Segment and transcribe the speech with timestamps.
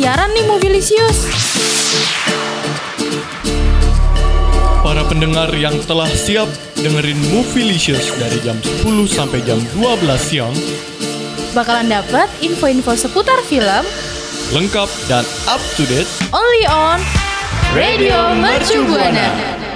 [0.00, 1.28] siaran nih Mobilisius.
[4.80, 6.48] Para pendengar yang telah siap
[6.80, 10.56] dengerin Movielicious dari jam 10 sampai jam 12 siang,
[11.52, 13.84] Bakalan dapat info-info seputar film
[14.56, 16.96] lengkap dan up to date only on
[17.76, 19.69] Radio Mercu Buana.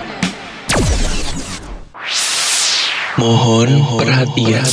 [3.14, 4.66] Mohon perhatian.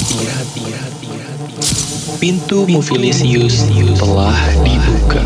[2.18, 3.70] Pintu Movilisius
[4.02, 4.34] telah
[4.66, 5.22] dibuka.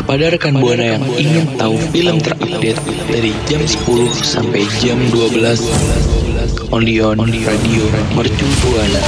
[0.00, 2.80] Kepada rekan Buana yang ingin tahu film terupdate
[3.12, 3.84] dari jam 10
[4.24, 7.84] sampai jam 12 only on Radio
[8.16, 9.04] Mercu Buana.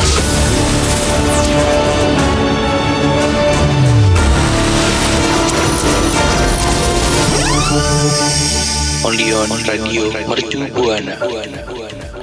[9.70, 11.14] Radio Mercu Buana.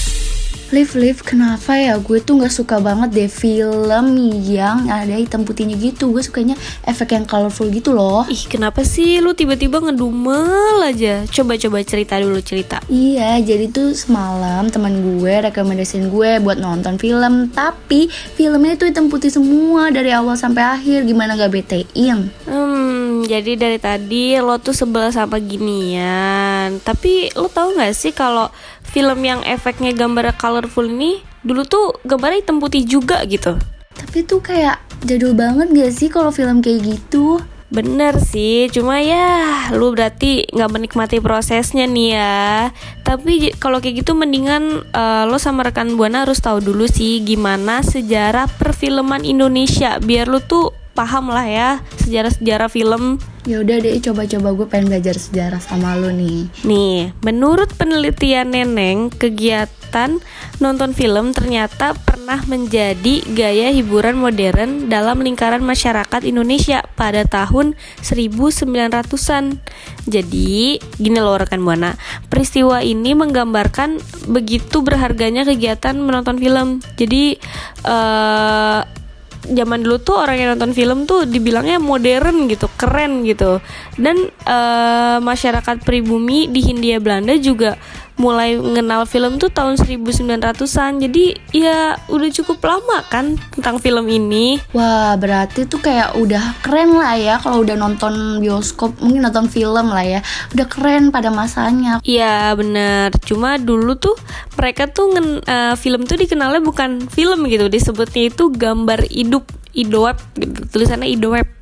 [0.73, 5.77] Liv, Liv, kenapa ya gue tuh nggak suka banget deh film yang ada hitam putihnya
[5.77, 6.09] gitu.
[6.09, 6.57] Gue sukanya
[6.89, 8.25] efek yang colorful gitu loh.
[8.25, 14.65] Ih kenapa sih lu tiba-tiba ngedumel aja Coba-coba cerita dulu cerita Iya, jadi tuh semalam
[14.73, 20.33] teman gue rekomendasiin gue buat nonton film, tapi filmnya itu hitam putih semua dari awal
[20.33, 21.05] sampai akhir.
[21.05, 22.33] Gimana gak betein?
[22.49, 26.81] Hmm, jadi dari tadi lo tuh sebel sama ginian.
[26.81, 28.49] Tapi lo tahu nggak sih kalau
[28.93, 33.57] film yang efeknya gambar colorful ini dulu tuh gambarnya hitam putih juga gitu.
[33.97, 37.41] Tapi tuh kayak jadul banget gak sih kalau film kayak gitu?
[37.73, 42.69] Bener sih, cuma ya lu berarti nggak menikmati prosesnya nih ya.
[43.01, 47.81] Tapi kalau kayak gitu mendingan eh, lo sama rekan buana harus tahu dulu sih gimana
[47.81, 51.69] sejarah perfilman Indonesia biar lu tuh paham lah ya
[52.05, 53.17] sejarah-sejarah film.
[53.43, 56.47] Ya udah deh, coba-coba gue pengen belajar sejarah sama lu nih.
[56.63, 60.23] Nih, menurut penelitian Neneng, kegiatan
[60.63, 69.59] nonton film ternyata pernah menjadi gaya hiburan modern dalam lingkaran masyarakat Indonesia pada tahun 1900-an.
[70.07, 71.99] Jadi, gini loh rekan Buana,
[72.31, 73.99] peristiwa ini menggambarkan
[74.31, 76.79] begitu berharganya kegiatan menonton film.
[76.95, 77.35] Jadi,
[77.83, 79.02] eh
[79.43, 83.59] zaman dulu tuh orang yang nonton film tuh dibilangnya modern gitu, keren gitu.
[83.99, 87.75] Dan eh, masyarakat pribumi di Hindia Belanda juga
[88.15, 91.01] mulai mengenal film tuh tahun 1900-an.
[91.01, 94.61] Jadi ya udah cukup lama kan tentang film ini.
[94.71, 99.89] Wah, berarti tuh kayak udah keren lah ya kalau udah nonton bioskop, mungkin nonton film
[99.89, 100.19] lah ya.
[100.53, 101.99] Udah keren pada masanya.
[102.03, 104.15] Iya bener, cuma dulu tuh
[104.55, 110.17] mereka tuh ngen- eh, film tuh dikenalnya bukan film gitu, disebutnya itu gambar hidup, idoweb,
[110.37, 110.59] gitu.
[110.69, 111.49] tulisannya idoweb.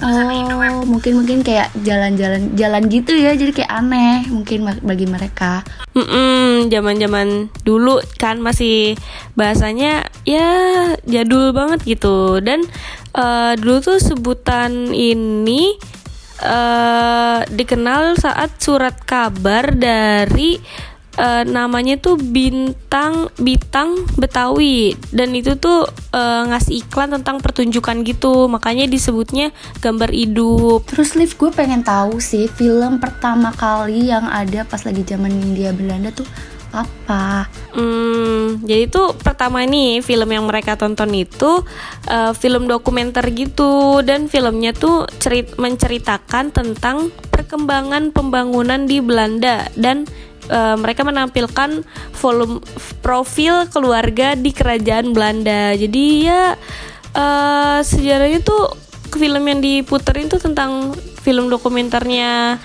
[0.00, 5.60] Oh, mungkin mungkin kayak jalan-jalan jalan gitu ya, jadi kayak aneh mungkin bagi mereka.
[5.92, 8.96] Mm zaman-zaman dulu kan masih
[9.36, 10.48] bahasanya ya
[11.04, 12.64] jadul banget gitu dan
[13.12, 15.76] eh, dulu tuh sebutan ini
[16.40, 20.56] eh dikenal saat surat kabar dari
[21.16, 24.94] eh, namanya tuh bintang bintang Betawi.
[25.10, 28.46] Dan itu tuh eh, ngasih iklan tentang pertunjukan gitu.
[28.46, 30.86] Makanya disebutnya gambar hidup.
[30.86, 35.74] Terus Liv, gue pengen tahu sih film pertama kali yang ada pas lagi zaman India
[35.74, 36.28] Belanda tuh
[36.70, 37.50] apa?
[37.74, 41.62] Hmm, jadi tuh pertama nih film yang mereka tonton itu
[42.06, 44.02] eh, film dokumenter gitu.
[44.06, 50.06] Dan filmnya tuh cerit menceritakan tentang perkembangan pembangunan di Belanda dan
[50.50, 51.86] eh, mereka menampilkan
[52.18, 52.58] volume
[53.00, 55.72] profil keluarga di kerajaan Belanda.
[55.78, 56.58] Jadi ya
[57.14, 58.74] eh, sejarahnya tuh
[59.14, 62.58] film yang diputerin tuh tentang film dokumenternya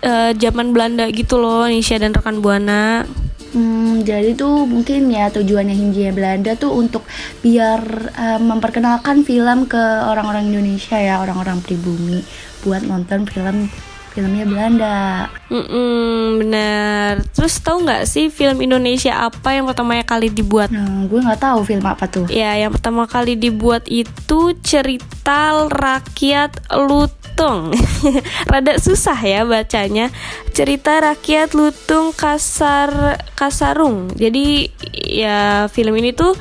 [0.00, 3.04] eh, zaman Belanda gitu loh, Nisha dan rekan Buana.
[3.48, 7.08] Hmm, jadi tuh mungkin ya tujuannya Hindia Belanda tuh untuk
[7.40, 7.80] biar
[8.12, 12.20] eh, memperkenalkan film ke orang-orang Indonesia ya, orang-orang pribumi
[12.60, 13.72] buat nonton film
[14.18, 15.30] filmnya Belanda.
[15.46, 17.22] Mm-mm, bener.
[17.30, 20.74] Terus tahu nggak sih film Indonesia apa yang pertama kali dibuat?
[20.74, 22.26] Nah, gue nggak tahu film apa tuh.
[22.26, 27.70] Ya, yang pertama kali dibuat itu cerita rakyat Lutung.
[28.50, 30.10] Rada susah ya bacanya.
[30.50, 34.10] Cerita rakyat Lutung Kasar Kasarung.
[34.18, 34.66] Jadi
[34.98, 36.34] ya film ini tuh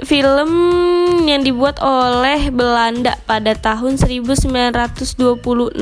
[0.00, 0.50] film
[1.28, 5.76] yang dibuat oleh Belanda pada tahun 1926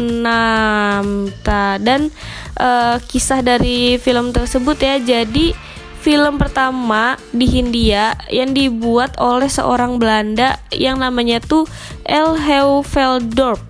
[1.47, 2.11] Ta- dan
[2.59, 4.99] eh, kisah dari film tersebut ya.
[4.99, 5.55] Jadi
[6.01, 11.69] film pertama di Hindia yang dibuat oleh seorang Belanda yang namanya tuh
[12.03, 12.41] El
[12.83, 13.61] Veldorp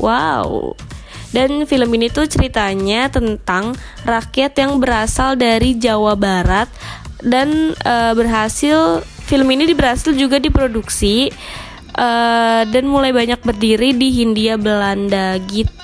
[0.00, 0.74] wow.
[1.30, 6.66] Dan film ini tuh ceritanya tentang rakyat yang berasal dari Jawa Barat
[7.22, 11.30] dan eh, berhasil film ini berhasil juga diproduksi
[11.94, 15.78] eh, dan mulai banyak berdiri di Hindia Belanda gitu.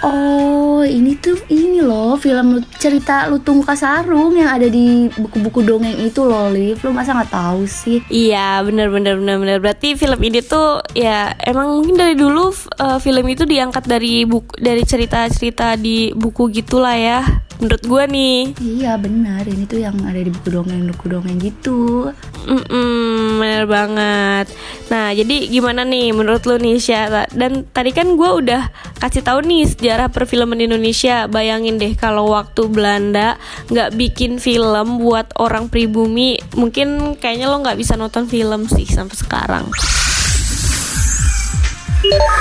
[0.00, 6.22] Oh, ini tuh ini loh film cerita Lutung Kasarung yang ada di buku-buku dongeng itu
[6.22, 6.78] loh, Liv.
[6.86, 7.98] Lu masa nggak tahu sih?
[8.06, 12.98] Iya bener bener bener bener berarti film ini tuh ya emang mungkin dari dulu eh,
[13.02, 17.20] film itu diangkat dari buku dari cerita cerita di buku gitulah ya
[17.60, 22.08] menurut gua nih Iya benar, ini tuh yang ada di buku dongeng buku dongeng gitu.
[22.48, 24.52] Mm-mm, bener banget.
[24.92, 27.24] Nah, jadi gimana nih menurut lu nih Syah?
[27.32, 28.68] Dan tadi kan gue udah
[29.00, 31.24] kasih tahu nih sejarah perfilman Indonesia.
[31.24, 33.40] Bayangin deh kalau waktu Belanda
[33.72, 39.16] nggak bikin film buat orang pribumi, mungkin kayaknya lo nggak bisa nonton film sih sampai
[39.16, 39.64] sekarang.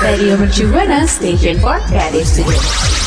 [0.03, 0.35] Radio
[1.07, 2.98] Station for Creative Studio.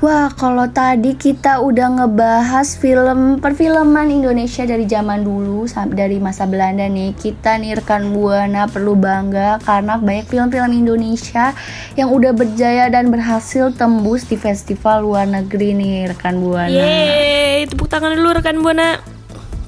[0.00, 6.88] Wah, kalau tadi kita udah ngebahas film perfilman Indonesia dari zaman dulu dari masa Belanda
[6.88, 7.12] nih.
[7.12, 11.52] Kita nih rekan Buana perlu bangga karena banyak film-film Indonesia
[12.00, 16.72] yang udah berjaya dan berhasil tembus di festival luar negeri nih rekan Buana.
[16.72, 19.04] Yeay, tepuk tangan dulu rekan Buana.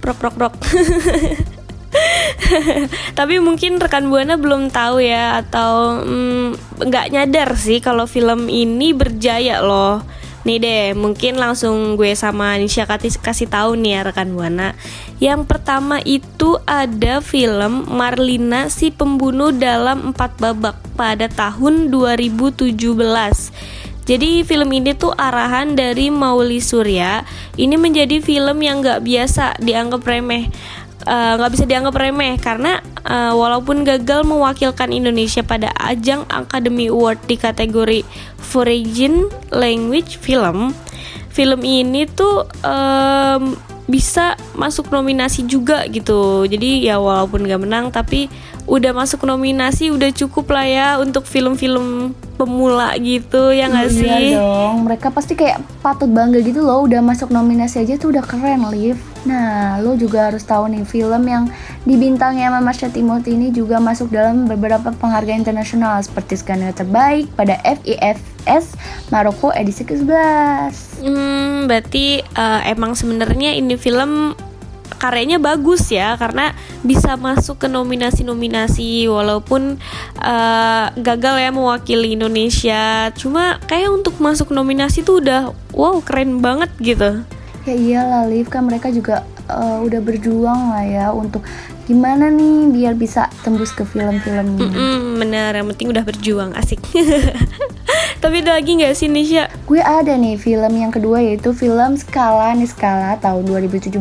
[0.00, 0.54] Prok prok prok.
[3.20, 8.96] Tapi mungkin rekan Buana belum tahu ya atau mm, nggak nyadar sih kalau film ini
[8.96, 10.21] berjaya loh.
[10.42, 14.74] Nih deh, mungkin langsung gue sama Nisha kasih, kasih tahu nih ya rekan Buana.
[15.22, 22.74] Yang pertama itu ada film Marlina si pembunuh dalam empat babak pada tahun 2017.
[24.02, 27.22] Jadi film ini tuh arahan dari Mauli Surya.
[27.54, 30.50] Ini menjadi film yang nggak biasa dianggap remeh.
[31.02, 37.26] Eh, nggak bisa dianggap remeh karena eh, walaupun gagal mewakilkan Indonesia pada ajang Academy Award
[37.26, 38.06] di kategori
[38.38, 40.70] Foreign Language Film,
[41.32, 43.58] film ini tuh em,
[43.90, 46.46] bisa masuk nominasi juga gitu.
[46.46, 48.30] Jadi ya walaupun gak menang tapi
[48.62, 54.26] udah masuk nominasi udah cukup lah ya untuk film-film pemula gitu ya nggak Iya sih?
[54.32, 56.82] dong, mereka pasti kayak patut bangga gitu loh.
[56.82, 58.98] Udah masuk nominasi aja tuh udah keren, Liv.
[59.22, 61.46] Nah, lo juga harus tahu nih Film yang
[61.84, 67.54] dibintangi sama Marsha Timothy ini juga masuk dalam beberapa penghargaan internasional Seperti skenario terbaik pada
[67.62, 68.74] FIFS
[69.14, 70.74] Maroko edisi ke-11
[71.06, 74.34] Hmm, berarti eh, emang sebenarnya ini film
[75.02, 76.54] karyanya bagus ya karena
[76.86, 79.82] bisa masuk ke nominasi-nominasi walaupun
[80.22, 83.10] eh, gagal ya mewakili Indonesia.
[83.18, 87.26] Cuma kayak untuk masuk nominasi tuh udah wow keren banget gitu.
[87.66, 91.46] Ya iyalah Liv, kan mereka juga eh, udah berjuang lah ya Untuk
[91.86, 96.78] gimana nih biar bisa tembus ke film-film ini Mm-mm, bener, yang penting udah berjuang asik.
[98.22, 99.50] Tapi ada lagi nggak sih Nisha?
[99.66, 103.98] Gue ada nih film yang kedua yaitu film Skala Niskala tahun 2017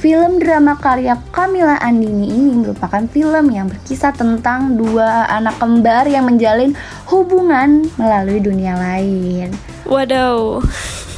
[0.00, 6.24] Film drama karya Kamila Andini ini merupakan film yang berkisah tentang dua anak kembar yang
[6.24, 6.72] menjalin
[7.12, 9.52] hubungan melalui dunia lain
[9.84, 10.64] Waduh.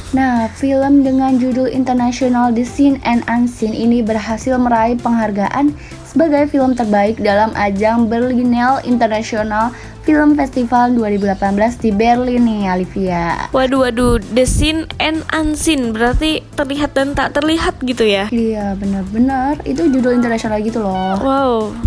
[0.09, 5.71] Nah, film dengan judul internasional The Seen and Unseen ini berhasil meraih penghargaan
[6.09, 9.69] sebagai film terbaik dalam ajang Berlinale International
[10.09, 13.45] Film Festival 2018 di Berlin nih, Olivia.
[13.53, 18.25] Waduh, waduh, the scene and unseen berarti terlihat dan tak terlihat gitu ya?
[18.33, 21.13] Iya, benar-benar itu judul internasional gitu loh.
[21.21, 21.77] Wow.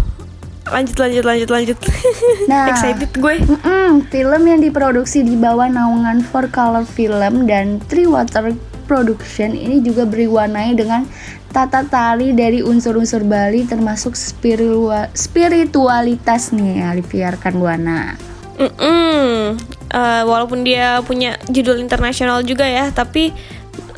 [0.71, 1.79] Lanjut, lanjut, lanjut, lanjut.
[2.51, 2.71] Nah.
[2.71, 3.43] Excited gue.
[3.43, 8.55] Mm-mm, film yang diproduksi di bawah naungan Four Color Film dan Three Water
[8.87, 11.07] Production ini juga berwarnai dengan
[11.53, 18.17] tata tari dari unsur-unsur Bali termasuk spiritual, spiritualitas nih Alivia Rekan Buana.
[18.57, 19.61] Mm-mm.
[19.93, 23.29] Eh, walaupun dia punya judul internasional juga ya, tapi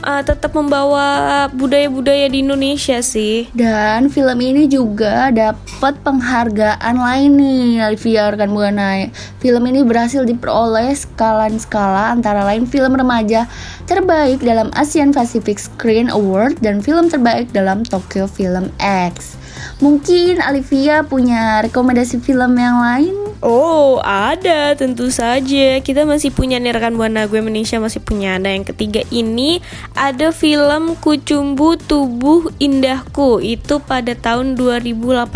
[0.04, 3.48] uh, tetap membawa budaya-budaya di Indonesia sih.
[3.56, 9.08] Dan film ini juga dapat penghargaan lain nih Alvia rekan Buana.
[9.40, 13.48] Film ini berhasil diperoleh skala-skala antara lain film remaja
[13.88, 19.40] terbaik dalam Asian Pacific Screen Award dan film terbaik dalam Tokyo Film X.
[19.80, 23.23] Mungkin Alivia punya rekomendasi film yang lain?
[23.42, 25.82] Oh, ada tentu saja.
[25.82, 28.38] Kita masih punya nih rekan Buana gue Indonesia masih punya.
[28.38, 29.58] Ada yang ketiga ini
[29.98, 35.34] ada film Kucumbu Tubuh Indahku itu pada tahun 2018.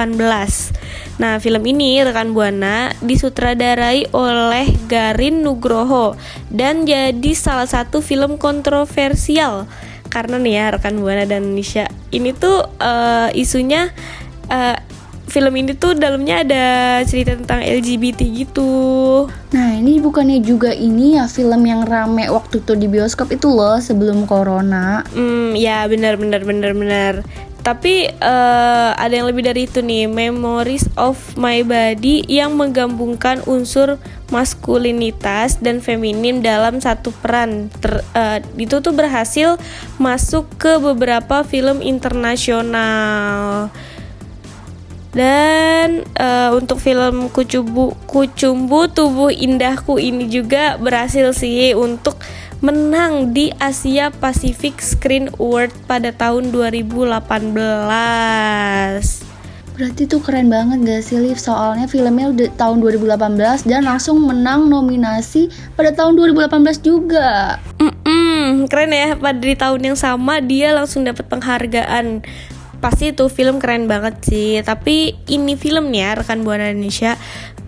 [1.18, 6.14] Nah, film ini rekan Buana disutradarai oleh Garin Nugroho
[6.48, 9.66] dan jadi salah satu film kontroversial
[10.08, 13.92] karena nih ya rekan Buana dan Indonesia ini tuh uh, isunya
[14.48, 14.76] uh,
[15.28, 16.66] film ini tuh dalamnya ada
[17.04, 18.72] cerita tentang LGBT gitu.
[19.52, 23.78] Nah ini bukannya juga ini ya film yang rame waktu itu di bioskop itu loh
[23.78, 25.04] sebelum corona.
[25.12, 27.14] Hmm ya benar benar benar benar.
[27.58, 34.00] Tapi uh, ada yang lebih dari itu nih, Memories of My Body yang menggabungkan unsur
[34.32, 37.68] maskulinitas dan feminin dalam satu peran.
[37.84, 39.60] Ter, uh, itu tuh berhasil
[40.00, 43.68] masuk ke beberapa film internasional.
[45.18, 52.22] Dan uh, untuk film Kucumbu Kucumbu Tubuh Indahku ini juga berhasil sih untuk
[52.62, 57.18] menang di Asia Pacific Screen Award pada tahun 2018.
[59.74, 61.38] Berarti tuh keren banget gak sih Liv?
[61.38, 67.58] Soalnya filmnya udah tahun 2018 dan langsung menang nominasi pada tahun 2018 juga.
[67.82, 72.22] Mm -mm, keren ya, pada di tahun yang sama dia langsung dapat penghargaan
[72.78, 74.62] pasti itu film keren banget sih.
[74.62, 77.18] Tapi ini filmnya rekan buana Indonesia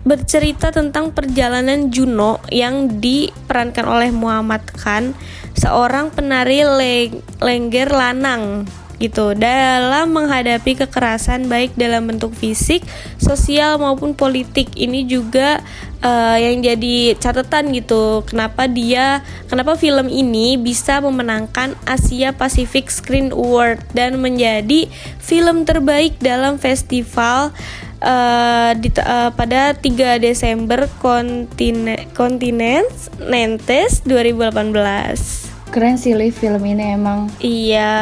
[0.01, 5.13] bercerita tentang perjalanan Juno yang diperankan oleh Muhammad Khan
[5.53, 8.65] seorang penari leng lengger lanang
[9.01, 12.85] gitu dalam menghadapi kekerasan baik dalam bentuk fisik,
[13.17, 14.69] sosial maupun politik.
[14.77, 15.65] Ini juga
[16.05, 18.21] uh, yang jadi catatan gitu.
[18.29, 26.21] Kenapa dia kenapa film ini bisa memenangkan Asia Pacific Screen Award dan menjadi film terbaik
[26.21, 27.57] dalam festival
[28.05, 36.99] uh, di, uh, pada 3 Desember kontinen Kontinens Nentes 2018 keren sih Liv film ini
[36.99, 37.31] emang.
[37.39, 37.95] Iya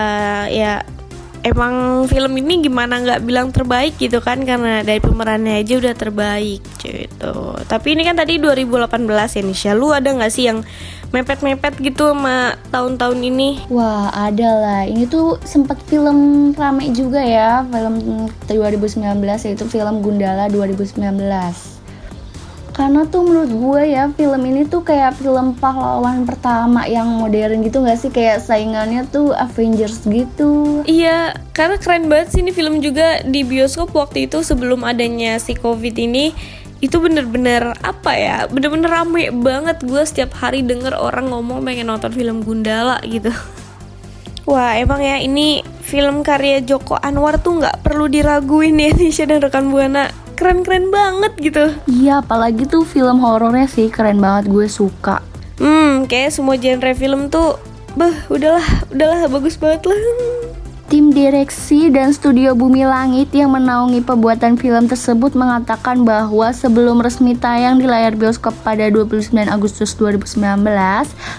[0.49, 0.75] ya.
[1.47, 6.61] Emang film ini gimana nggak bilang terbaik gitu kan karena dari pemerannya aja udah terbaik
[6.83, 7.55] gitu.
[7.71, 9.73] Tapi ini kan tadi 2018 ya Nisha.
[9.79, 10.67] Lu ada nggak sih yang
[11.15, 13.71] mepet-mepet gitu sama tahun-tahun ini?
[13.71, 14.83] Wah ada lah.
[14.91, 17.63] Ini tuh sempat film rame juga ya.
[17.71, 21.78] Film 2019 yaitu film Gundala 2019
[22.79, 27.83] karena tuh menurut gue ya film ini tuh kayak film pahlawan pertama yang modern gitu
[27.83, 28.07] gak sih?
[28.07, 30.87] Kayak saingannya tuh Avengers gitu.
[30.87, 35.59] Iya karena keren banget sih ini film juga di bioskop waktu itu sebelum adanya si
[35.59, 36.31] covid ini.
[36.79, 39.83] Itu bener-bener apa ya bener-bener rame banget.
[39.83, 43.35] Gue setiap hari denger orang ngomong pengen nonton film Gundala gitu.
[44.49, 49.43] Wah emang ya ini film karya Joko Anwar tuh nggak perlu diraguin ya Nisha dan
[49.43, 51.64] rekan Buana keren-keren banget gitu.
[51.90, 55.18] Iya, apalagi tuh film horornya sih keren banget gue suka.
[55.59, 57.59] Hmm, kayak semua genre film tuh,
[57.99, 58.62] beh, udahlah,
[58.95, 59.99] udahlah bagus banget lah.
[60.88, 67.37] Tim direksi dan studio Bumi Langit yang menaungi pembuatan film tersebut mengatakan bahwa sebelum resmi
[67.37, 70.40] tayang di layar bioskop pada 29 Agustus 2019,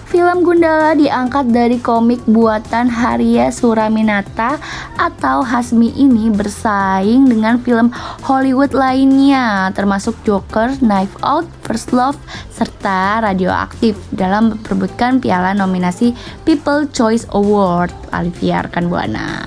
[0.05, 4.61] film Gundala diangkat dari komik buatan Haria Suraminata
[5.01, 7.89] atau Hasmi ini bersaing dengan film
[8.21, 12.21] Hollywood lainnya termasuk Joker, Knife Out, First Love,
[12.53, 16.13] serta Radioaktif dalam memperebutkan piala nominasi
[16.45, 17.89] People Choice Award.
[18.13, 19.38] Alivia Rekan Buana.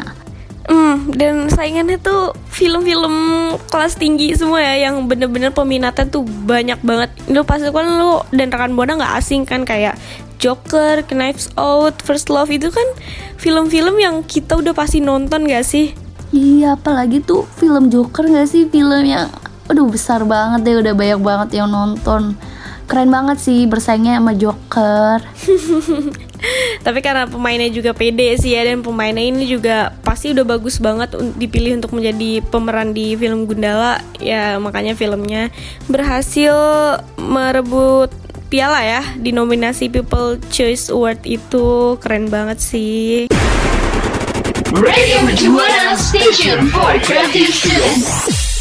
[0.63, 3.13] Hmm, dan saingannya tuh film-film
[3.67, 7.11] kelas tinggi semua ya yang bener-bener peminatnya tuh banyak banget.
[7.27, 9.99] Lu pasti kan lu dan rekan Buana nggak asing kan kayak
[10.43, 12.89] Joker, Knives Out, First Love itu kan
[13.39, 15.95] film-film yang kita udah pasti nonton gak sih?
[16.35, 19.31] Iya, apalagi tuh film Joker gak sih film yang
[19.71, 22.35] aduh besar banget deh udah banyak banget yang nonton.
[22.91, 25.23] Keren banget sih bersaingnya sama Joker.
[26.87, 31.15] tapi karena pemainnya juga pede sih ya dan pemainnya ini juga pasti udah bagus banget
[31.39, 34.03] dipilih untuk menjadi pemeran di film Gundala.
[34.19, 35.49] Ya makanya filmnya
[35.87, 36.55] berhasil
[37.17, 38.11] merebut
[38.53, 41.97] piala ya di nominasi People Choice Award itu.
[42.03, 43.33] Keren banget sih.
[44.73, 45.21] Radio
[46.01, 48.52] Station for Creative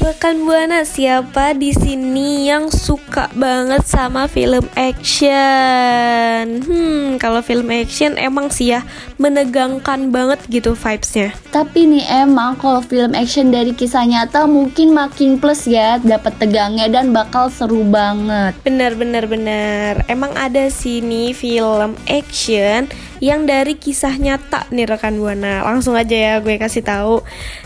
[0.00, 6.64] Rekan Buana, siapa di sini yang suka banget sama film action?
[6.64, 8.80] Hmm, kalau film action emang sih ya
[9.20, 11.36] menegangkan banget gitu vibesnya.
[11.52, 16.88] Tapi nih emang kalau film action dari kisah nyata mungkin makin plus ya dapat tegangnya
[16.88, 18.56] dan bakal seru banget.
[18.64, 20.00] Bener bener bener.
[20.08, 22.88] Emang ada sih nih film action
[23.20, 25.62] yang dari kisah nyata nih rekan buana.
[25.62, 27.16] Langsung aja ya gue kasih tahu.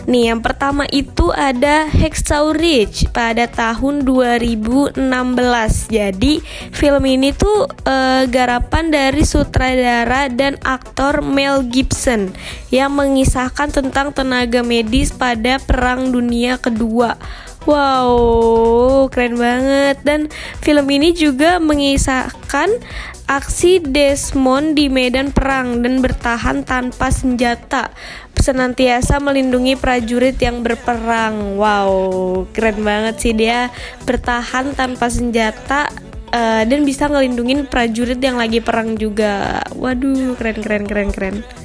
[0.05, 4.99] Nih yang pertama itu ada Hacksaw Ridge pada tahun 2016.
[5.89, 6.43] Jadi
[6.75, 12.35] film ini tuh eh, garapan dari sutradara dan aktor Mel Gibson
[12.69, 17.15] yang mengisahkan tentang tenaga medis pada Perang Dunia Kedua.
[17.65, 19.97] Wow, keren banget.
[20.05, 20.29] Dan
[20.61, 22.69] film ini juga mengisahkan
[23.25, 27.89] aksi Desmond di medan perang dan bertahan tanpa senjata,
[28.37, 31.57] senantiasa melindungi prajurit yang berperang.
[31.57, 33.73] Wow, keren banget sih dia
[34.05, 35.89] bertahan tanpa senjata
[36.29, 39.61] eh, dan bisa ngelindungin prajurit yang lagi perang juga.
[39.73, 41.64] Waduh, keren keren keren keren.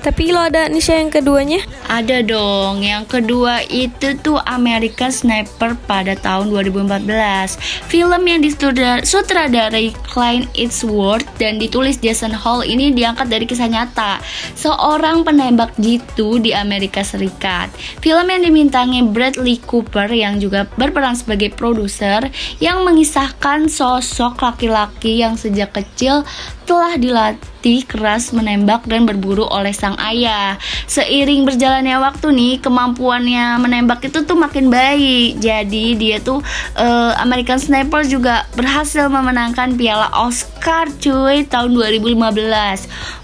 [0.00, 1.60] Tapi lo ada Nisha yang keduanya?
[1.84, 10.48] Ada dong, yang kedua itu tuh American Sniper pada tahun 2014 Film yang disutradarai Clint
[10.56, 14.24] Eastwood dan ditulis Jason Hall ini diangkat dari kisah nyata.
[14.56, 17.68] Seorang penembak jitu di Amerika Serikat.
[18.00, 25.36] Film yang dimintangi Bradley Cooper yang juga berperan sebagai produser Yang mengisahkan sosok laki-laki yang
[25.36, 26.24] sejak kecil
[26.70, 30.54] telah dilatih keras menembak dan berburu oleh sang ayah.
[30.86, 35.42] Seiring berjalannya waktu nih, kemampuannya menembak itu tuh makin baik.
[35.42, 36.38] Jadi dia tuh
[36.78, 42.14] eh, American Sniper juga berhasil memenangkan piala Oscar cuy tahun 2015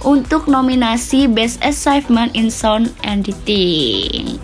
[0.03, 4.43] untuk nominasi Best Achievement in Sound Editing.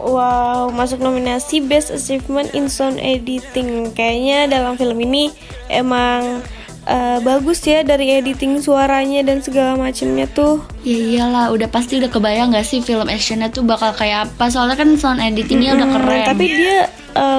[0.00, 3.92] Wow, masuk nominasi Best Achievement in Sound Editing.
[3.92, 5.28] Kayaknya dalam film ini
[5.68, 6.40] emang
[6.84, 10.62] eh, bagus ya dari editing suaranya dan segala macamnya tuh.
[10.82, 14.50] Ya iyalah, udah pasti udah kebayang gak sih film actionnya tuh bakal kayak apa?
[14.50, 16.26] Soalnya kan sound editingnya udah Hmm, keren.
[16.26, 16.78] Tapi dia,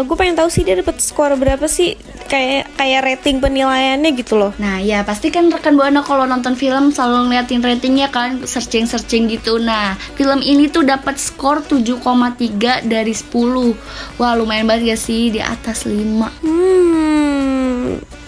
[0.03, 1.99] gue pengen tahu sih dia dapat skor berapa sih?
[2.23, 4.51] Kayak kayak rating penilaiannya gitu loh.
[4.57, 9.29] Nah ya pasti kan rekan buana kalau nonton film selalu ngeliatin ratingnya kan searching searching
[9.29, 9.61] gitu.
[9.61, 12.01] Nah film ini tuh dapat skor 7,3
[12.89, 15.93] dari 10 Wah lumayan banget ya sih di atas 5
[16.41, 17.32] Hmm,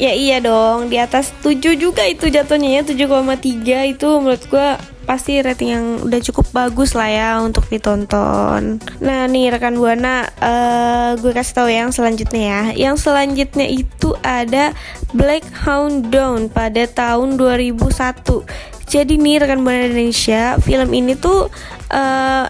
[0.01, 5.37] ya iya dong di atas 7 juga itu jatuhnya ya 7,3 itu menurut gua pasti
[5.37, 8.81] rating yang udah cukup bagus lah ya untuk ditonton.
[8.99, 12.89] Nah nih rekan buana, eh gue kasih tahu yang selanjutnya ya.
[12.89, 14.73] Yang selanjutnya itu ada
[15.13, 18.74] Black Hound Down pada tahun 2001.
[18.85, 21.49] Jadi nih rekan buana Indonesia, film ini tuh
[21.89, 22.45] eh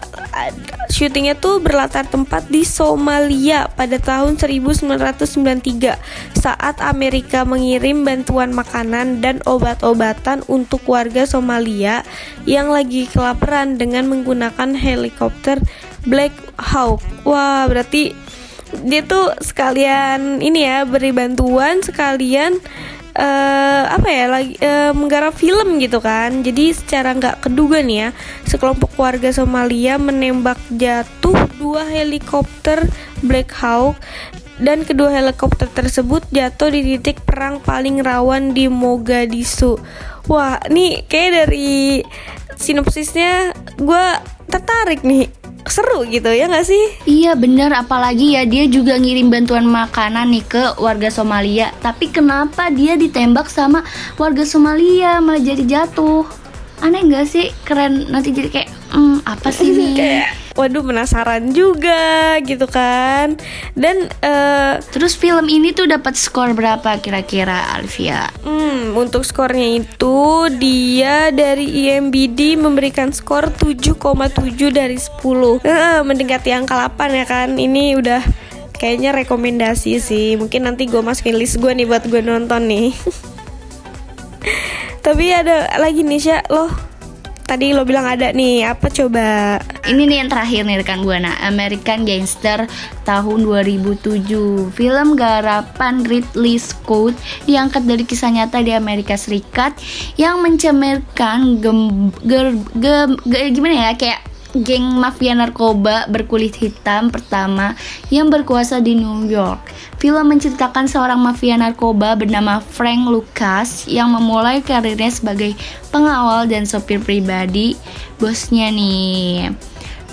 [0.86, 5.92] syutingnya tuh berlatar tempat di Somalia pada tahun 1993
[6.38, 12.06] saat Amerika mengirim bantuan makanan dan obat-obatan untuk warga Somalia
[12.48, 15.60] yang lagi kelaparan dengan menggunakan helikopter
[16.06, 17.02] Black Hawk.
[17.26, 18.14] Wah, berarti
[18.86, 22.58] dia tuh sekalian ini ya beri bantuan sekalian
[23.16, 26.44] eh apa ya lagi eh, menggarap film gitu kan.
[26.44, 28.08] Jadi secara nggak keduga nih ya
[28.44, 32.84] sekelompok warga Somalia menembak jatuh dua helikopter
[33.24, 33.96] Black Hawk.
[34.56, 39.76] Dan kedua helikopter tersebut jatuh di titik perang paling rawan di Mogadishu.
[40.32, 42.00] Wah nih kayak dari
[42.56, 44.04] sinopsisnya gue
[44.48, 45.28] tertarik nih
[45.68, 46.84] seru gitu ya nggak sih?
[47.06, 47.74] Iya bener.
[47.74, 51.74] Apalagi ya dia juga ngirim bantuan makanan nih ke warga Somalia.
[51.82, 53.82] Tapi kenapa dia ditembak sama
[54.16, 55.18] warga Somalia?
[55.18, 56.45] Malah jadi jatuh
[56.80, 57.48] Aneh gak sih?
[57.62, 59.92] Keren nanti jadi kayak hmm, apa sih nih?
[60.00, 63.36] kayak waduh penasaran juga gitu kan
[63.76, 68.24] dan eh Terus film ini tuh dapat skor berapa kira-kira Alvia?
[68.40, 74.00] hmm, untuk skornya itu dia dari IMBD memberikan skor 7,7
[74.72, 78.24] dari 10 Eh, mendekati angka 8 ya kan ini udah
[78.72, 82.96] kayaknya rekomendasi sih mungkin nanti gue masukin list gue nih buat gue nonton nih
[85.06, 86.42] tapi ada lagi nih Sya.
[86.50, 86.66] Lo
[87.46, 88.66] tadi lo bilang ada nih.
[88.66, 89.54] Apa coba?
[89.86, 91.30] Ini nih yang terakhir nih rekan Buana.
[91.46, 92.66] American Gangster
[93.06, 97.14] tahun 2007 Film garapan Ridley Scott
[97.46, 99.78] Diangkat dari kisah nyata di Amerika Serikat
[100.18, 103.90] Yang mencemarkan gem, ger- gem- ge- Gimana ya?
[103.94, 104.26] Kayak
[104.62, 107.76] geng mafia narkoba berkulit hitam pertama
[108.08, 109.60] yang berkuasa di New York.
[109.96, 115.56] Film menceritakan seorang mafia narkoba bernama Frank Lucas yang memulai karirnya sebagai
[115.88, 117.76] pengawal dan sopir pribadi
[118.20, 119.52] bosnya nih.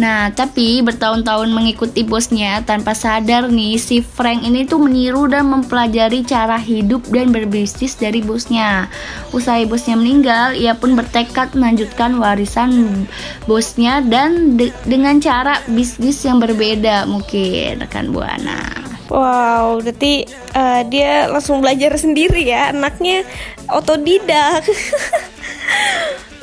[0.02, 6.26] Nah, tapi bertahun-tahun mengikuti bosnya tanpa sadar nih si Frank ini tuh meniru dan mempelajari
[6.26, 8.90] cara hidup dan berbisnis dari bosnya.
[9.30, 13.06] Usai bosnya meninggal, ia pun bertekad melanjutkan warisan
[13.46, 18.74] bosnya dan de- dengan cara bisnis yang berbeda mungkin rekan Buana.
[19.14, 20.26] Wow, berarti
[20.58, 23.22] eh, dia langsung belajar sendiri ya, anaknya
[23.70, 24.66] otodidak.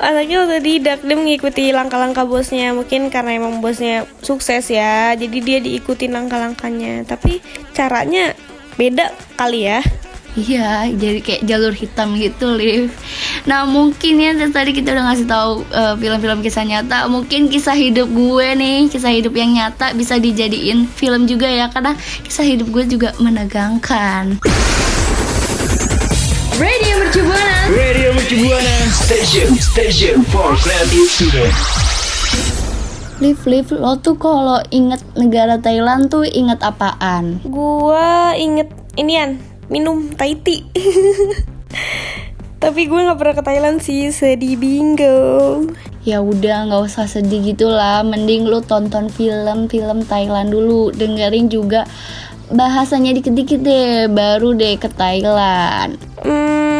[0.00, 6.08] anaknya otodidak dia mengikuti langkah-langkah bosnya mungkin karena emang bosnya sukses ya jadi dia diikuti
[6.08, 7.44] langkah-langkahnya tapi
[7.76, 8.32] caranya
[8.80, 9.84] beda kali ya
[10.38, 12.94] Iya, jadi kayak jalur hitam gitu, Liv.
[13.50, 17.10] Nah, mungkin ya tadi kita udah ngasih tahu eh, film-film kisah nyata.
[17.10, 21.98] Mungkin kisah hidup gue nih, kisah hidup yang nyata bisa dijadiin film juga ya, karena
[22.22, 24.38] kisah hidup gue juga menegangkan.
[26.60, 27.72] Radio Mercu Buana.
[27.72, 31.56] Radio Mercu Buana Station Station for Creative Student
[33.16, 37.40] Liv, Liv, lo tuh kalau inget negara Thailand tuh inget apaan?
[37.48, 38.68] gua inget
[39.00, 39.40] inian
[39.72, 40.68] minum Thai tea
[42.62, 45.64] tapi gue nggak pernah ke Thailand sih sedih bingo
[46.04, 51.88] Ya udah nggak usah sedih gitulah, mending lu tonton film-film Thailand dulu, dengerin juga
[52.52, 56.09] bahasanya dikit-dikit deh, baru deh ke Thailand.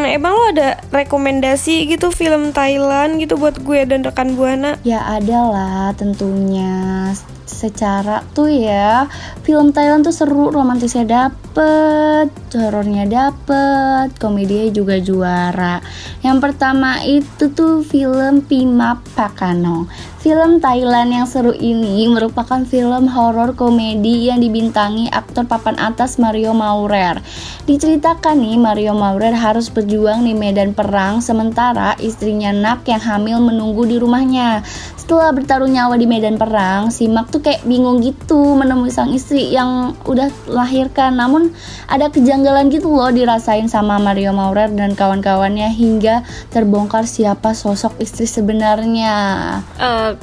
[0.06, 4.80] Emang lo ada rekomendasi gitu film Thailand gitu buat gue dan rekan Buana?
[4.86, 7.10] Ya ada lah tentunya.
[7.50, 9.10] Secara tuh ya
[9.44, 15.82] Film Thailand tuh seru Romantisnya dapet Horornya dapet Komedinya juga juara.
[16.24, 23.56] Yang pertama itu tuh film Pima Pakano Film Thailand yang seru ini merupakan film horor
[23.56, 27.24] komedi yang dibintangi aktor papan atas Mario Maurer.
[27.64, 33.88] Diceritakan nih Mario Maurer harus berjuang di medan perang sementara istrinya Nak yang hamil menunggu
[33.88, 34.60] di rumahnya.
[35.00, 39.48] Setelah bertaruh nyawa di medan perang, si Mak tuh kayak bingung gitu menemui sang istri
[39.48, 41.16] yang udah lahirkan.
[41.16, 41.56] Namun
[41.88, 48.28] ada kejanggalan gitu loh dirasain sama Mario Maurer dan kawan-kawannya hingga terbongkar siapa sosok istri
[48.28, 49.16] sebenarnya.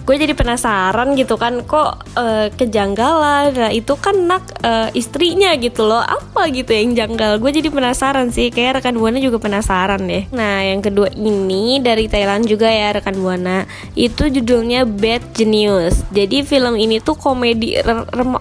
[0.03, 3.53] Gue jadi penasaran gitu kan kok eh, kejanggalan?
[3.53, 6.01] Nah itu kan nak eh, istrinya gitu loh.
[6.01, 7.37] Apa gitu yang janggal?
[7.37, 8.49] Gue jadi penasaran sih.
[8.49, 10.25] Kayak rekan buana juga penasaran deh.
[10.33, 13.63] Nah yang kedua ini dari Thailand juga ya rekan buana.
[13.93, 16.03] Itu judulnya Bad Genius.
[16.11, 17.77] Jadi film ini tuh komedi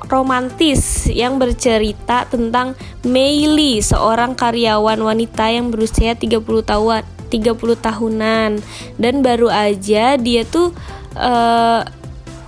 [0.08, 8.50] romantis yang bercerita tentang Mei Lee seorang karyawan wanita yang berusia 30 tahun 30 tahunan.
[8.96, 10.72] Dan baru aja dia tuh
[11.16, 11.82] eh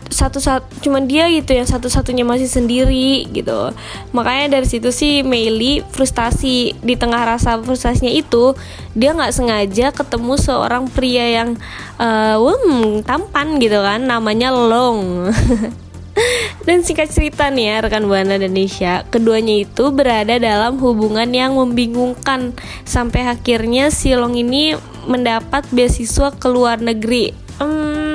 [0.08, 3.72] satu satu cuman dia gitu yang satu-satunya masih sendiri gitu.
[4.16, 8.56] Makanya dari situ sih Meili frustasi di tengah rasa frustasinya itu
[8.96, 11.60] dia nggak sengaja ketemu seorang pria yang
[12.00, 15.28] eh wem, tampan gitu kan namanya Long.
[16.66, 22.58] Dan singkat cerita nih ya rekan Buana Indonesia Keduanya itu berada dalam hubungan yang membingungkan.
[22.82, 24.74] Sampai akhirnya si Long ini
[25.06, 27.30] mendapat beasiswa ke luar negeri.
[27.62, 28.07] Hmm,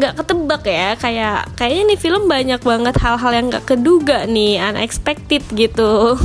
[0.00, 0.88] nggak ketebak ya.
[0.96, 6.16] Kayak kayaknya nih film banyak banget hal-hal yang nggak keduga nih unexpected gitu.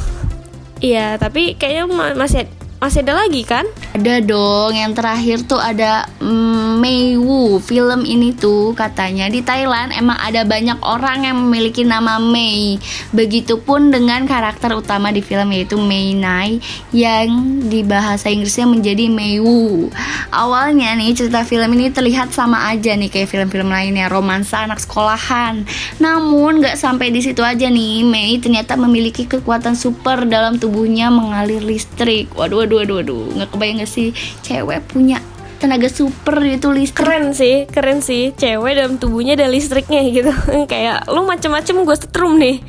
[0.79, 2.47] Iya tapi kayaknya ma- masih
[2.79, 3.65] masih ada lagi kan?
[3.95, 6.54] Ada dong, yang terakhir tuh ada mm,
[6.85, 7.57] Mei Wu.
[7.65, 12.77] Film ini tuh katanya di Thailand emang ada banyak orang yang memiliki nama Mei.
[13.09, 16.61] Begitupun dengan karakter utama di film yaitu Mei Nai
[16.93, 19.89] yang di bahasa Inggrisnya menjadi Mei Wu.
[20.29, 25.65] Awalnya nih cerita film ini terlihat sama aja nih kayak film-film lainnya, romansa anak sekolahan.
[25.97, 31.65] Namun nggak sampai di situ aja nih, Mei ternyata memiliki kekuatan super dalam tubuhnya mengalir
[31.65, 32.29] listrik.
[32.37, 34.13] Waduh, waduh, waduh, waduh, nggak kebayang gak sih
[34.45, 35.17] cewek punya
[35.65, 37.01] tenaga super itu listrik.
[37.01, 38.37] keren sih keren sih.
[38.37, 40.31] Cewek dalam tubuhnya ada listriknya gitu.
[40.71, 42.61] Kayak lu macem-macem gue setrum nih.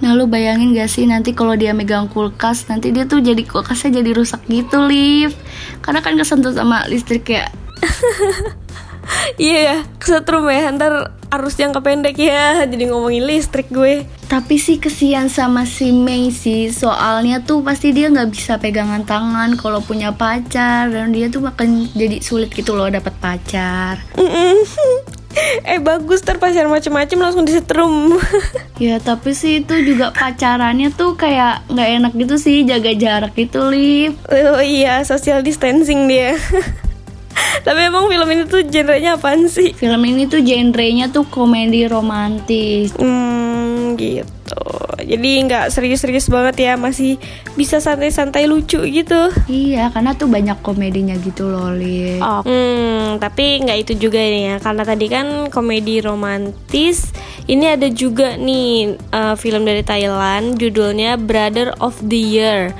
[0.00, 4.00] Nah lu bayangin gak sih nanti kalau dia megang kulkas nanti dia tuh jadi kulkasnya
[4.00, 5.36] jadi rusak gitu Liv.
[5.84, 7.44] Karena kan kesentuh sama listrik ya.
[9.36, 10.72] Iya ya kesetrum ya.
[10.72, 12.66] Ntar arus jangka pendek ya.
[12.66, 14.04] Jadi ngomongin listrik gue.
[14.26, 16.70] Tapi sih kesian sama si Mei sih.
[16.74, 20.90] Soalnya tuh pasti dia nggak bisa pegangan tangan kalau punya pacar.
[20.90, 24.02] Dan dia tuh akan jadi sulit gitu loh dapat pacar.
[25.62, 28.18] Eh bagus ntar pacar macem-macem langsung disetrum.
[28.82, 32.66] Ya tapi sih itu juga pacarannya tuh kayak nggak enak gitu sih.
[32.66, 36.34] Jaga jarak gitu Liv oh iya social distancing dia
[37.66, 42.94] tapi emang film ini tuh genrenya apaan sih Film ini tuh genrenya tuh komedi romantis
[42.96, 44.30] Hmm gitu
[45.00, 47.18] Jadi nggak serius-serius banget ya, masih
[47.58, 49.32] bisa santai-santai lucu gitu.
[49.50, 52.20] Iya, karena tuh banyak komedinya gitu loh, Li.
[52.22, 57.10] Oh, hmm, tapi nggak itu juga nih ya, karena tadi kan komedi romantis.
[57.50, 62.70] Ini ada juga nih uh, film dari Thailand, judulnya Brother of the Year.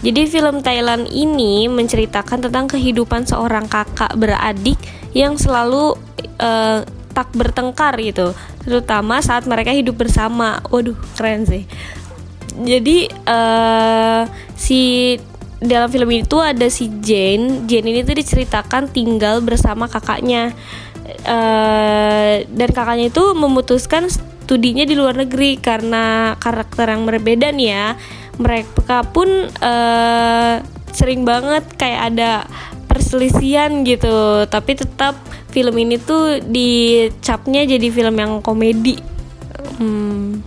[0.00, 4.80] Jadi film Thailand ini menceritakan tentang kehidupan seorang kakak beradik
[5.12, 5.92] yang selalu
[6.40, 6.80] uh,
[7.12, 8.32] tak bertengkar gitu,
[8.64, 10.64] terutama saat mereka hidup bersama.
[10.72, 11.68] Waduh, keren sih.
[12.56, 14.24] Jadi uh,
[14.56, 15.14] si
[15.60, 17.68] dalam film itu ada si Jane.
[17.68, 20.56] Jane ini tuh diceritakan tinggal bersama kakaknya.
[21.26, 27.86] Uh, dan kakaknya itu memutuskan studinya di luar negeri karena karakter yang berbeda nih ya.
[28.40, 29.28] Mereka pun
[29.60, 30.54] uh,
[30.90, 32.48] sering banget kayak ada
[32.88, 35.14] perselisihan gitu, tapi tetap
[35.52, 38.98] film ini tuh dicapnya jadi film yang komedi.
[39.78, 40.40] Hmm.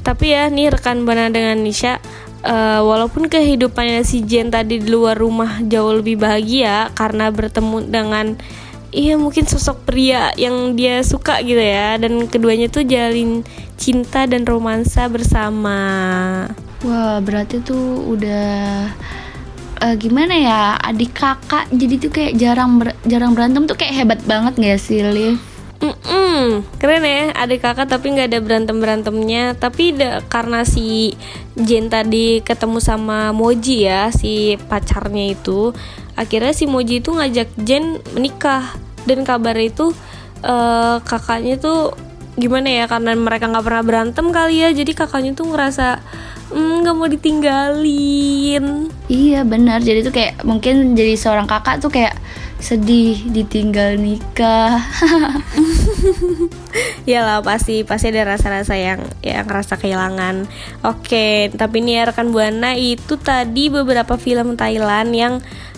[0.00, 2.00] Tapi ya nih rekan Bana dengan Nisha
[2.44, 8.26] uh, walaupun kehidupannya si Jen tadi di luar rumah jauh lebih bahagia karena bertemu dengan
[8.90, 13.46] iya mungkin sosok pria yang dia suka gitu ya dan keduanya tuh jalin
[13.80, 15.80] cinta dan romansa bersama.
[16.84, 18.92] Wah, berarti tuh udah
[19.80, 24.20] uh, gimana ya adik kakak jadi tuh kayak jarang ber jarang berantem tuh kayak hebat
[24.28, 25.40] banget gak sih Liv?
[25.80, 26.44] Mm -mm,
[26.76, 31.16] keren ya adik kakak tapi nggak ada berantem berantemnya tapi da, karena si
[31.56, 35.72] Jen tadi ketemu sama Moji ya si pacarnya itu
[36.20, 38.76] akhirnya si Moji itu ngajak Jen menikah
[39.08, 39.96] dan kabar itu
[40.44, 41.96] uh, kakaknya tuh
[42.40, 46.00] gimana ya karena mereka nggak pernah berantem kali ya jadi kakaknya tuh ngerasa
[46.50, 48.90] nggak mm, mau ditinggalin.
[49.06, 49.78] Iya benar.
[49.86, 52.18] Jadi tuh kayak mungkin jadi seorang kakak tuh kayak
[52.60, 54.82] sedih ditinggal nikah.
[57.08, 60.50] Iyalah pasti pasti ada rasa-rasa yang yang rasa kehilangan.
[60.84, 65.34] Oke, tapi ini ya rekan buana itu tadi beberapa film Thailand yang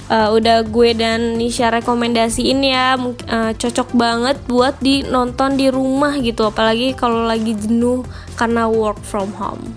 [0.08, 6.48] uh, udah gue dan Nisha rekomendasiin ya uh, cocok banget buat dinonton di rumah gitu
[6.48, 8.02] apalagi kalau lagi jenuh
[8.34, 9.74] karena work from home.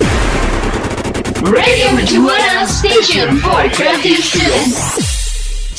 [1.45, 1.93] Radio
[2.65, 5.24] Station for.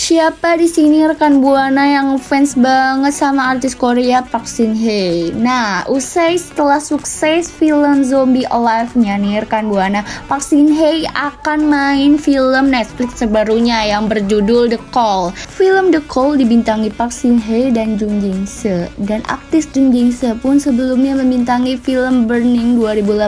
[0.07, 5.35] Siapa di sini rekan Buana yang fans banget sama artis Korea Park Shin Hye?
[5.35, 12.23] Nah, usai setelah sukses film Zombie Alive-nya nih rekan Buana, Park Shin Hye akan main
[12.23, 15.35] film Netflix terbarunya yang berjudul The Call.
[15.35, 18.87] Film The Call dibintangi Park Shin Hye dan Jung Jin Se.
[19.03, 23.27] Dan aktis Jung Jin Se pun sebelumnya membintangi film Burning 2018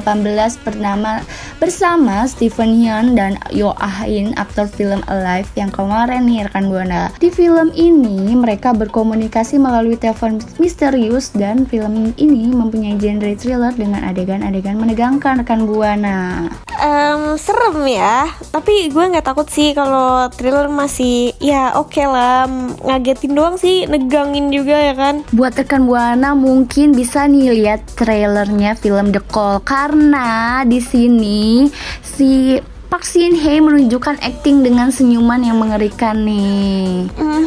[0.62, 1.26] bernama
[1.58, 7.10] bersama Stephen Hyun dan Yo Ah In aktor film Alive yang kemarin nih rekan Buana.
[7.16, 14.04] Di film ini mereka berkomunikasi melalui telepon misterius dan film ini mempunyai genre thriller dengan
[14.06, 16.48] adegan-adegan menegangkan rekan Buana.
[16.78, 22.46] Um, serem ya, tapi gue nggak takut sih kalau thriller masih ya oke okay lah
[22.86, 25.26] ngagetin doang sih, negangin juga ya kan.
[25.34, 31.66] Buat rekan Buana mungkin bisa nih lihat trailernya film The Call karena di sini
[31.98, 37.04] si Park Shin Hye menunjukkan akting dengan senyuman yang mengerikan nih.
[37.20, 37.44] Mm.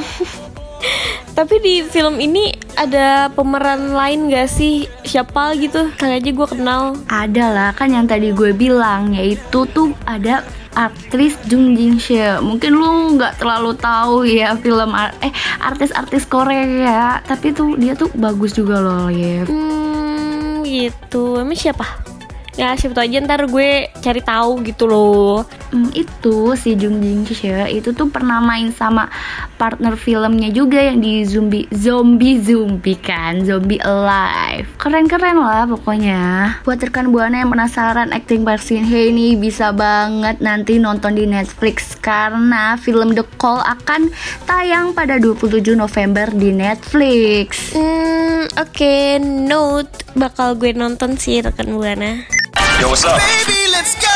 [1.38, 4.86] Tapi di film ini ada pemeran lain gak sih?
[5.02, 5.90] Siapa gitu?
[5.98, 6.94] Kali aja gue kenal.
[7.10, 10.46] Ada lah, kan yang tadi gue bilang yaitu tuh ada
[10.78, 12.38] aktris Jung Jin Se.
[12.38, 18.14] Mungkin lu nggak terlalu tahu ya film ar eh artis-artis Korea, tapi tuh dia tuh
[18.14, 19.50] bagus juga loh, ya.
[19.50, 21.42] Hmm, gitu.
[21.42, 22.11] Emang siapa?
[22.60, 25.48] Ya siapa tahu aja ntar gue cari tahu gitu loh.
[25.72, 29.08] Hmm, itu si Jung Jin Choi itu tuh pernah main sama
[29.56, 34.68] partner filmnya juga yang di zombie zombie zombie kan zombie alive.
[34.76, 36.60] Keren keren lah pokoknya.
[36.68, 41.24] Buat rekan buana yang penasaran acting Park Shin Hye ini bisa banget nanti nonton di
[41.24, 44.12] Netflix karena film The Call akan
[44.44, 47.72] tayang pada 27 November di Netflix.
[47.72, 50.04] Hmm oke okay, note.
[50.12, 52.41] Bakal gue nonton sih rekan buana
[52.82, 53.22] Yo, what's up?
[53.22, 54.10] Baby, let's go!